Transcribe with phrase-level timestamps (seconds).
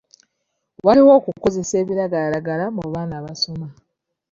[0.85, 3.67] Waliwo okukozesa ebiragalalagala mu baana abasoma.